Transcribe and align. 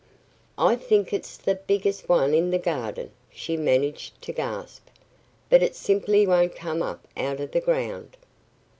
"I 0.57 0.77
think 0.77 1.13
it's 1.13 1.37
the 1.37 1.53
biggest 1.53 2.09
one 2.09 2.33
in 2.33 2.49
the 2.49 2.57
garden!" 2.57 3.11
she 3.29 3.55
managed 3.55 4.19
to 4.23 4.33
gasp. 4.33 4.87
"But 5.47 5.61
it 5.61 5.75
simply 5.75 6.25
won't 6.25 6.55
come 6.55 6.81
up 6.81 7.07
out 7.15 7.39
of 7.39 7.51
the 7.51 7.61
ground." 7.61 8.17